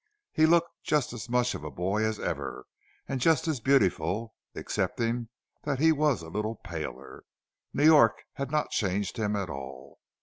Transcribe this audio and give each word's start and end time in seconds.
He 0.31 0.47
looked 0.47 0.81
just 0.83 1.13
as 1.13 1.29
much 1.29 1.53
of 1.53 1.63
a 1.63 1.69
boy 1.69 2.03
as 2.03 2.19
ever, 2.19 2.65
and 3.07 3.21
just 3.21 3.47
as 3.47 3.59
beautiful; 3.59 4.33
excepting 4.55 5.29
that 5.61 5.77
he 5.77 5.91
was 5.91 6.23
a 6.23 6.29
little 6.29 6.55
paler, 6.55 7.23
New 7.71 7.85
York 7.85 8.23
had 8.33 8.49
not 8.49 8.71
changed 8.71 9.17
him 9.17 9.35
at 9.35 9.47
all. 9.51 9.99